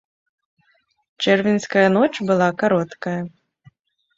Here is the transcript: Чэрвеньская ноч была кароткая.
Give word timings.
Чэрвеньская 1.23 1.85
ноч 1.99 2.13
была 2.31 2.49
кароткая. 2.63 3.21